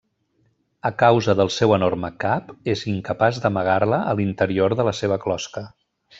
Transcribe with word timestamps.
A 0.89 0.91
causa 1.01 1.35
del 1.39 1.51
seu 1.55 1.73
enorme 1.77 2.09
cap, 2.23 2.49
és 2.73 2.87
incapaç 2.93 3.39
d'amagar-la 3.45 4.01
a 4.15 4.17
l'interior 4.23 4.77
de 4.81 4.89
la 4.91 4.97
seva 5.03 5.21
closca. 5.29 5.65